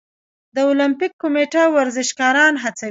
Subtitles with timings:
[0.55, 2.79] د المپیک کمیټه ورزشکاران هڅوي؟